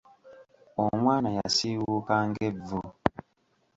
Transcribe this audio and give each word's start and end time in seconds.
Omwana 0.85 1.29
yasiiwuuka 1.37 2.13
ng'evvu. 2.27 2.81